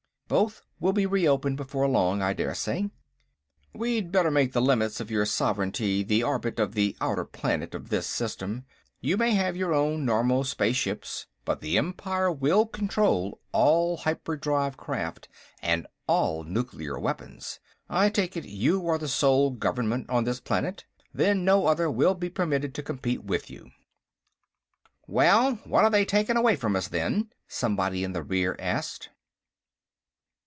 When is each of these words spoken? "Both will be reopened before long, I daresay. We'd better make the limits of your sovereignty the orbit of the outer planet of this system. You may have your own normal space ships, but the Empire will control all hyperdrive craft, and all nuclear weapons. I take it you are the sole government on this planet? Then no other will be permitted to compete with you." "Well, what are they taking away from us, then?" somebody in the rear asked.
"Both 0.41 0.61
will 0.79 0.93
be 0.93 1.05
reopened 1.05 1.57
before 1.57 1.89
long, 1.89 2.21
I 2.21 2.31
daresay. 2.31 2.85
We'd 3.73 4.13
better 4.13 4.31
make 4.31 4.53
the 4.53 4.61
limits 4.61 5.01
of 5.01 5.11
your 5.11 5.25
sovereignty 5.25 6.03
the 6.03 6.23
orbit 6.23 6.57
of 6.57 6.73
the 6.73 6.95
outer 7.01 7.25
planet 7.25 7.75
of 7.75 7.89
this 7.89 8.07
system. 8.07 8.63
You 9.01 9.17
may 9.17 9.31
have 9.31 9.57
your 9.57 9.73
own 9.73 10.05
normal 10.05 10.45
space 10.45 10.77
ships, 10.77 11.27
but 11.43 11.59
the 11.59 11.77
Empire 11.77 12.31
will 12.31 12.65
control 12.65 13.41
all 13.51 13.97
hyperdrive 13.97 14.77
craft, 14.77 15.27
and 15.61 15.85
all 16.07 16.43
nuclear 16.45 16.97
weapons. 16.97 17.59
I 17.89 18.09
take 18.09 18.37
it 18.37 18.45
you 18.45 18.87
are 18.87 18.97
the 18.97 19.09
sole 19.09 19.49
government 19.51 20.09
on 20.09 20.23
this 20.23 20.39
planet? 20.39 20.85
Then 21.13 21.43
no 21.43 21.67
other 21.67 21.91
will 21.91 22.13
be 22.15 22.29
permitted 22.29 22.73
to 22.75 22.81
compete 22.83 23.21
with 23.25 23.49
you." 23.49 23.69
"Well, 25.07 25.55
what 25.65 25.83
are 25.83 25.89
they 25.89 26.05
taking 26.05 26.37
away 26.37 26.55
from 26.55 26.77
us, 26.77 26.87
then?" 26.87 27.31
somebody 27.49 28.05
in 28.05 28.13
the 28.13 28.23
rear 28.23 28.55
asked. 28.59 29.09